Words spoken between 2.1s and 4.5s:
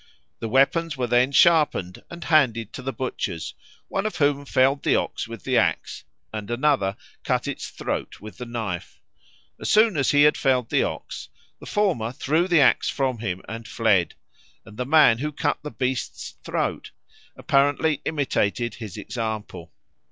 handed to the butchers, one of whom